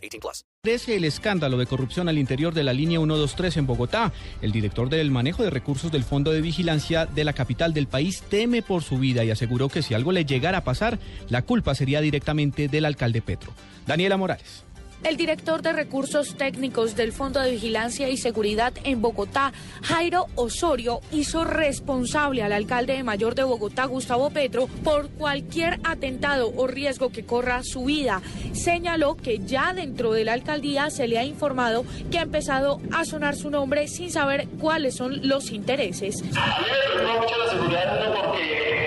[0.00, 0.44] 18 plus.
[0.62, 4.12] Crece el escándalo de corrupción al interior de la línea 123 en Bogotá.
[4.42, 8.22] El director del manejo de recursos del Fondo de Vigilancia de la capital del país
[8.28, 11.74] teme por su vida y aseguró que si algo le llegara a pasar, la culpa
[11.74, 13.52] sería directamente del alcalde Petro.
[13.86, 14.64] Daniela Morales.
[15.02, 21.00] El director de recursos técnicos del Fondo de Vigilancia y Seguridad en Bogotá, Jairo Osorio,
[21.10, 27.10] hizo responsable al alcalde de mayor de Bogotá, Gustavo Petro, por cualquier atentado o riesgo
[27.10, 28.20] que corra su vida.
[28.52, 33.06] Señaló que ya dentro de la alcaldía se le ha informado que ha empezado a
[33.06, 36.22] sonar su nombre sin saber cuáles son los intereses.
[36.22, 38.79] Mucho la seguridad porque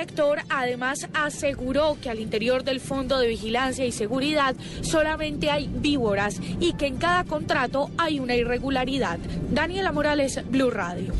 [0.00, 6.40] director además aseguró que al interior del Fondo de Vigilancia y Seguridad solamente hay víboras
[6.58, 9.18] y que en cada contrato hay una irregularidad.
[9.50, 11.12] Daniela Morales, Blue Radio.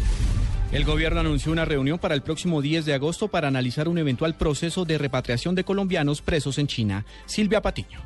[0.72, 4.34] El gobierno anunció una reunión para el próximo 10 de agosto para analizar un eventual
[4.34, 7.04] proceso de repatriación de colombianos presos en China.
[7.26, 8.00] Silvia Patiño.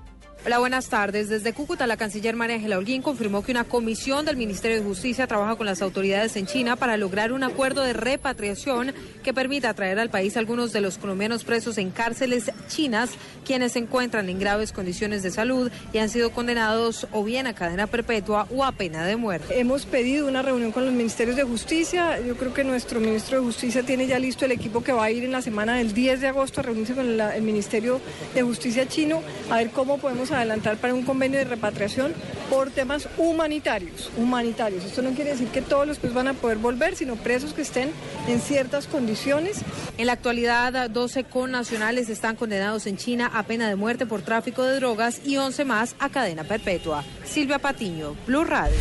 [0.47, 1.31] Hola, buenas tardes.
[1.31, 5.27] Desde Cúcuta, la canciller María Ángela Holguín confirmó que una comisión del Ministerio de Justicia
[5.27, 9.99] trabaja con las autoridades en China para lograr un acuerdo de repatriación que permita traer
[9.99, 13.09] al país algunos de los colombianos presos en cárceles chinas,
[13.47, 17.55] quienes se encuentran en graves condiciones de salud y han sido condenados o bien a
[17.55, 19.59] cadena perpetua o a pena de muerte.
[19.59, 22.21] Hemos pedido una reunión con los ministerios de justicia.
[22.21, 25.11] Yo creo que nuestro ministro de Justicia tiene ya listo el equipo que va a
[25.11, 27.99] ir en la semana del 10 de agosto a reunirse con la- el Ministerio
[28.35, 32.13] de Justicia chino a ver cómo podemos adelantar para un convenio de repatriación
[32.51, 34.11] por temas humanitarios.
[34.17, 34.85] Humanitarios.
[34.85, 37.63] Esto no quiere decir que todos los presos van a poder volver, sino presos que
[37.63, 37.91] estén
[38.29, 39.63] en ciertas condiciones.
[39.99, 44.63] En la actualidad, 12 connacionales están condenados en China a pena de muerte por tráfico
[44.63, 47.05] de drogas y 11 más a cadena perpetua.
[47.25, 48.77] Silvia Patiño, Blue Radio.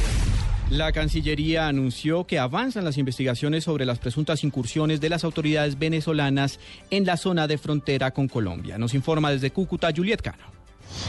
[0.69, 6.59] La Cancillería anunció que avanzan las investigaciones sobre las presuntas incursiones de las autoridades venezolanas
[6.89, 8.79] en la zona de frontera con Colombia.
[8.79, 10.62] Nos informa desde Cúcuta Juliet Cano.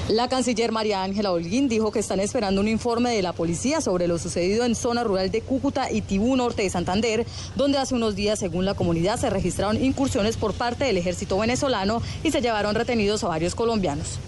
[0.09, 4.09] La canciller María Ángela Holguín dijo que están esperando un informe de la policía sobre
[4.09, 8.15] lo sucedido en zona rural de Cúcuta y Tibú Norte de Santander, donde hace unos
[8.15, 12.75] días, según la comunidad, se registraron incursiones por parte del ejército venezolano y se llevaron
[12.75, 14.19] retenidos a varios colombianos.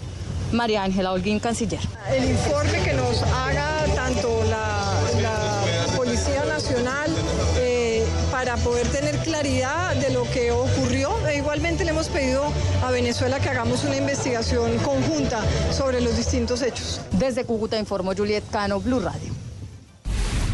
[0.51, 1.79] María Ángela Holguín, canciller.
[2.09, 7.11] El informe que nos haga tanto la, la Policía Nacional
[7.57, 11.11] eh, para poder tener claridad de lo que ocurrió.
[11.57, 12.53] Igualmente le hemos pedido
[12.83, 17.01] a Venezuela que hagamos una investigación conjunta sobre los distintos hechos.
[17.13, 19.33] Desde Cúcuta informó Juliet Cano, Blue Radio.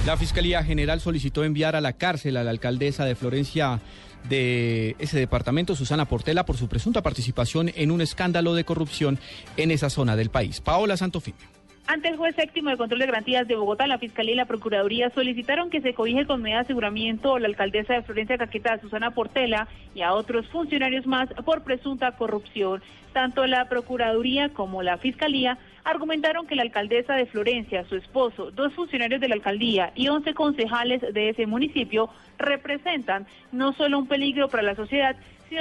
[0.05, 3.81] La Fiscalía General solicitó enviar a la cárcel a la alcaldesa de Florencia
[4.29, 9.19] de ese departamento, Susana Portela, por su presunta participación en un escándalo de corrupción
[9.57, 10.61] en esa zona del país.
[10.61, 11.62] Paola Santofimio.
[11.85, 15.09] Ante el juez séptimo de control de garantías de Bogotá, la Fiscalía y la Procuraduría
[15.09, 19.11] solicitaron que se cobije con medida de aseguramiento a la alcaldesa de Florencia Caquetá, Susana
[19.11, 22.81] Portela, y a otros funcionarios más por presunta corrupción.
[23.11, 28.73] Tanto la Procuraduría como la Fiscalía argumentaron que la alcaldesa de Florencia, su esposo, dos
[28.73, 34.47] funcionarios de la alcaldía y 11 concejales de ese municipio representan no solo un peligro
[34.47, 35.17] para la sociedad,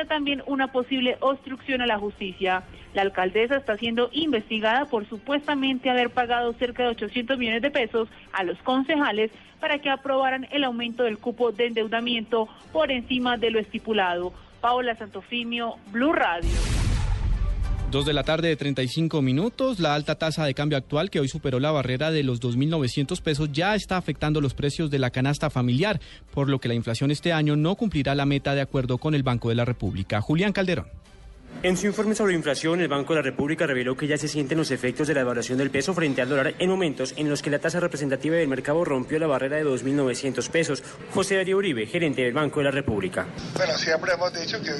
[0.06, 2.64] también una posible obstrucción a la justicia.
[2.94, 8.08] La alcaldesa está siendo investigada por supuestamente haber pagado cerca de 800 millones de pesos
[8.32, 9.30] a los concejales
[9.60, 14.32] para que aprobaran el aumento del cupo de endeudamiento por encima de lo estipulado.
[14.60, 16.81] Paola Santofimio, Blue Radio.
[17.92, 21.28] Dos de la tarde de 35 minutos, la alta tasa de cambio actual que hoy
[21.28, 25.50] superó la barrera de los 2.900 pesos ya está afectando los precios de la canasta
[25.50, 26.00] familiar,
[26.32, 29.22] por lo que la inflación este año no cumplirá la meta de acuerdo con el
[29.22, 30.22] Banco de la República.
[30.22, 31.01] Julián Calderón.
[31.64, 34.58] En su informe sobre inflación, el Banco de la República reveló que ya se sienten
[34.58, 37.50] los efectos de la devaluación del peso frente al dólar en momentos en los que
[37.50, 40.82] la tasa representativa del mercado rompió la barrera de 2.900 pesos.
[41.14, 43.28] José Darío Uribe, gerente del Banco de la República.
[43.54, 44.72] Bueno, siempre hemos dicho que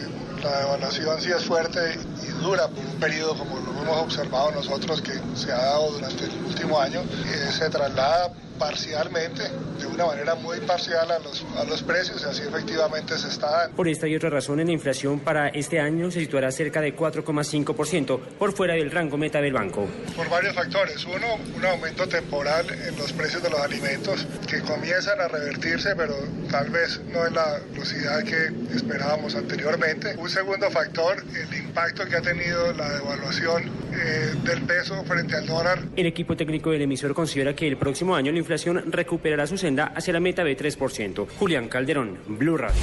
[0.43, 1.79] la devaluación sí es fuerte
[2.21, 6.25] y dura por un periodo como lo hemos observado nosotros que se ha dado durante
[6.25, 7.03] el último año.
[7.03, 8.33] Eh, se traslada
[8.63, 9.43] parcialmente,
[9.81, 13.51] de una manera muy parcial a los, a los precios y así efectivamente se está
[13.51, 13.75] dando.
[13.75, 18.21] Por esta y otras razones, la inflación para este año se situará cerca de 4,5%,
[18.39, 19.89] por fuera del rango meta del banco.
[20.15, 21.05] Por varios factores.
[21.05, 21.27] Uno,
[21.57, 26.15] un aumento temporal en los precios de los alimentos que comienzan a revertirse, pero
[26.49, 30.15] tal vez no en la velocidad que esperábamos anteriormente.
[30.19, 33.63] Un segundo factor, el impacto que ha tenido la devaluación
[33.95, 35.79] eh, del peso frente al dólar.
[35.97, 39.87] El equipo técnico del emisor considera que el próximo año la inflación recuperará su senda
[39.97, 41.27] hacia la meta de 3%.
[41.39, 42.77] Julián Calderón, Blue Radio.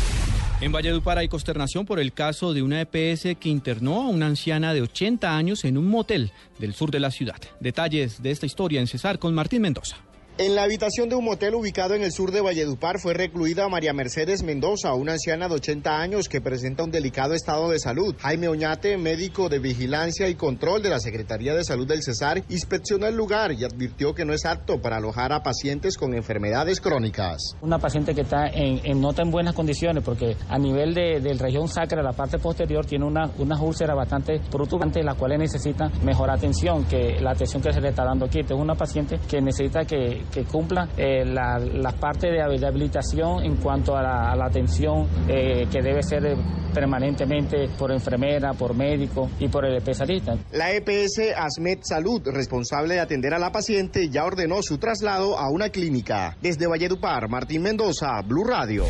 [0.59, 4.73] En Valledupar hay consternación por el caso de una EPS que internó a una anciana
[4.73, 7.37] de 80 años en un motel del sur de la ciudad.
[7.59, 9.97] Detalles de esta historia en Cesar con Martín Mendoza.
[10.41, 13.91] En la habitación de un motel ubicado en el sur de Valledupar fue recluida María
[13.91, 18.15] Mercedes Mendoza, una anciana de 80 años que presenta un delicado estado de salud.
[18.21, 23.07] Jaime Oñate, médico de vigilancia y control de la Secretaría de Salud del Cesar, inspeccionó
[23.07, 27.57] el lugar y advirtió que no es apto para alojar a pacientes con enfermedades crónicas.
[27.61, 31.37] Una paciente que está en, en no tan buenas condiciones porque a nivel de, del
[31.37, 36.31] región sacra, la parte posterior, tiene una, unas úlceras bastante protuberantes, las cuales necesita mejor
[36.31, 38.39] atención que la atención que se le está dando aquí.
[38.39, 41.59] Esta es una paciente que necesita que que cumpla eh, la
[41.99, 46.35] partes de habilitación en cuanto a la, a la atención eh, que debe ser eh,
[46.73, 50.37] permanentemente por enfermera, por médico y por el especialista.
[50.51, 55.49] La EPS Asmed Salud, responsable de atender a la paciente, ya ordenó su traslado a
[55.49, 56.37] una clínica.
[56.41, 58.85] Desde Valledupar, Martín Mendoza, Blue Radio.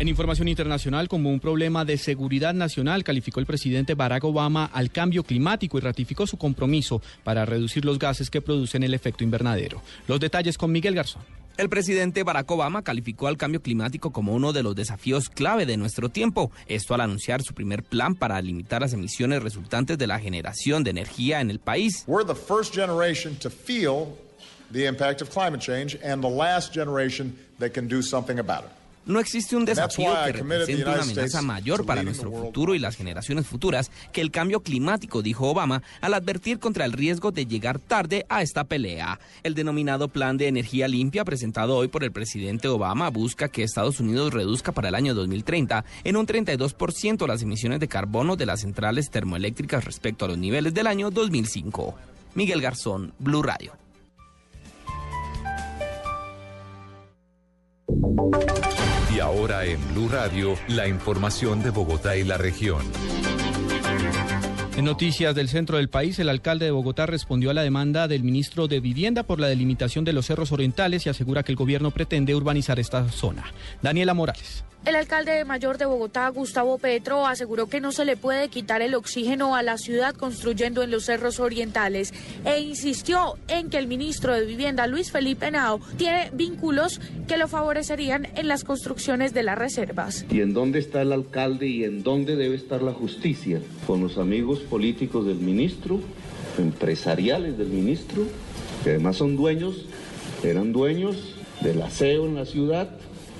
[0.00, 4.90] En información internacional, como un problema de seguridad nacional, calificó el presidente Barack Obama al
[4.90, 9.82] cambio climático y ratificó su compromiso para reducir los gases que producen el efecto invernadero.
[10.08, 11.20] Los detalles con Miguel Garzón.
[11.58, 15.76] El presidente Barack Obama calificó al cambio climático como uno de los desafíos clave de
[15.76, 16.50] nuestro tiempo.
[16.66, 20.92] Esto al anunciar su primer plan para limitar las emisiones resultantes de la generación de
[20.92, 22.04] energía en el país.
[22.06, 24.16] We're the first generation to feel
[24.72, 28.79] the impact of climate change and the last generation that can do something about it.
[29.06, 33.46] No existe un desafío que represente una amenaza mayor para nuestro futuro y las generaciones
[33.46, 38.26] futuras que el cambio climático, dijo Obama, al advertir contra el riesgo de llegar tarde
[38.28, 39.18] a esta pelea.
[39.42, 44.00] El denominado Plan de Energía Limpia presentado hoy por el presidente Obama busca que Estados
[44.00, 48.60] Unidos reduzca para el año 2030 en un 32% las emisiones de carbono de las
[48.60, 51.94] centrales termoeléctricas respecto a los niveles del año 2005.
[52.34, 53.72] Miguel Garzón, Blue Radio.
[59.14, 62.82] Y ahora en Blue Radio, la información de Bogotá y la región.
[64.80, 68.22] En noticias del centro del país, el alcalde de Bogotá respondió a la demanda del
[68.22, 71.90] ministro de Vivienda por la delimitación de los cerros orientales y asegura que el gobierno
[71.90, 73.44] pretende urbanizar esta zona.
[73.82, 74.64] Daniela Morales.
[74.86, 78.94] El alcalde mayor de Bogotá, Gustavo Petro, aseguró que no se le puede quitar el
[78.94, 82.14] oxígeno a la ciudad construyendo en los cerros orientales
[82.46, 86.98] e insistió en que el ministro de Vivienda, Luis Felipe Henao, tiene vínculos
[87.28, 90.24] que lo favorecerían en las construcciones de las reservas.
[90.30, 93.60] ¿Y en dónde está el alcalde y en dónde debe estar la justicia?
[93.86, 96.00] Con los amigos políticos del ministro,
[96.56, 98.22] empresariales del ministro,
[98.84, 99.86] que además son dueños,
[100.42, 102.88] eran dueños del aseo en la ciudad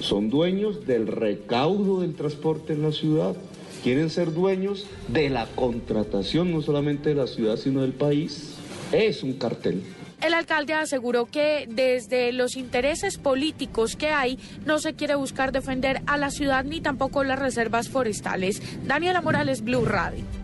[0.00, 3.36] son dueños del recaudo del transporte en la ciudad,
[3.84, 8.54] quieren ser dueños de la contratación no solamente de la ciudad sino del país.
[8.92, 9.82] Es un cartel.
[10.20, 16.02] El alcalde aseguró que desde los intereses políticos que hay no se quiere buscar defender
[16.06, 18.60] a la ciudad ni tampoco las reservas forestales.
[18.84, 20.39] Daniela Morales, Blue Radio.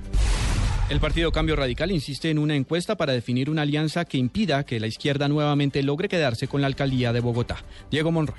[0.89, 4.79] El Partido Cambio Radical insiste en una encuesta para definir una alianza que impida que
[4.79, 7.57] la izquierda nuevamente logre quedarse con la alcaldía de Bogotá.
[7.91, 8.39] Diego Monroy.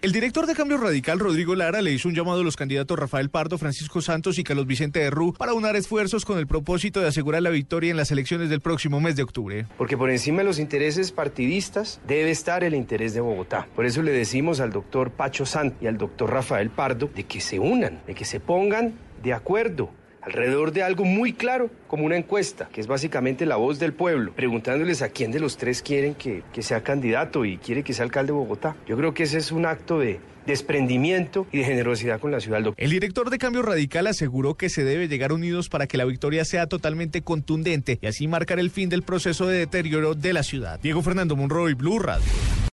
[0.00, 3.28] El director de Cambio Radical, Rodrigo Lara, le hizo un llamado a los candidatos Rafael
[3.28, 7.08] Pardo, Francisco Santos y Carlos Vicente de Rú para unar esfuerzos con el propósito de
[7.08, 9.66] asegurar la victoria en las elecciones del próximo mes de octubre.
[9.76, 13.68] Porque por encima de los intereses partidistas debe estar el interés de Bogotá.
[13.76, 17.42] Por eso le decimos al doctor Pacho Sant y al doctor Rafael Pardo de que
[17.42, 19.90] se unan, de que se pongan de acuerdo
[20.24, 24.32] alrededor de algo muy claro, como una encuesta, que es básicamente la voz del pueblo,
[24.34, 28.04] preguntándoles a quién de los tres quieren que, que sea candidato y quiere que sea
[28.04, 28.76] alcalde de Bogotá.
[28.86, 32.54] Yo creo que ese es un acto de, desprendimiento y de generosidad con la ciudad.
[32.76, 36.44] El director de Cambio Radical aseguró que se debe llegar unidos para que la victoria
[36.44, 40.78] sea totalmente contundente y así marcar el fin del proceso de deterioro de la ciudad.
[40.80, 42.24] Diego Fernando Monroy, Blue Radio.